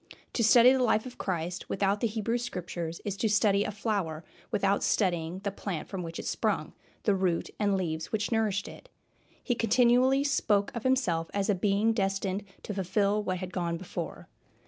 To 0.33 0.43
study 0.43 0.73
the 0.73 0.81
life 0.81 1.05
of 1.05 1.19
Christ 1.19 1.69
without 1.69 1.99
the 1.99 2.07
Hebrew 2.07 2.39
Scriptures 2.39 3.01
is 3.05 3.15
to 3.17 3.29
study 3.29 3.63
a 3.63 3.69
flower 3.69 4.23
without 4.49 4.81
studying 4.81 5.41
the 5.43 5.51
plant 5.51 5.87
from 5.87 6.01
which 6.01 6.17
it 6.17 6.25
sprung, 6.25 6.73
the 7.03 7.13
root 7.13 7.51
and 7.59 7.77
leaves 7.77 8.11
which 8.11 8.31
nourished 8.31 8.67
it. 8.67 8.89
He 9.43 9.53
continually 9.53 10.23
spoke 10.23 10.75
of 10.75 10.81
himself 10.85 11.29
as 11.35 11.51
a 11.51 11.53
Being 11.55 11.93
destined 11.93 12.43
to 12.63 12.73
fulfill 12.73 13.21
what 13.21 13.37
had 13.37 13.53
gone 13.53 13.77
before. 13.77 14.27